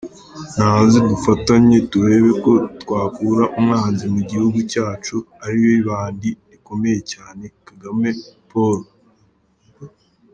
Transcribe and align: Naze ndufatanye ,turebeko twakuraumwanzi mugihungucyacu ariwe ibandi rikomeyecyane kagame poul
Naze 0.57 0.97
ndufatanye 1.03 1.77
,turebeko 1.91 2.51
twakuraumwanzi 2.81 4.05
mugihungucyacu 4.13 5.17
ariwe 5.43 5.71
ibandi 5.81 6.29
rikomeyecyane 6.51 7.45
kagame 7.67 8.09
poul 8.49 8.79